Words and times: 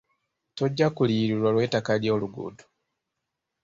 Tojja 0.57 0.87
kuliyirirwa 0.95 1.47
olw'ettaka 1.51 1.91
ly'oluguudo. 2.01 2.63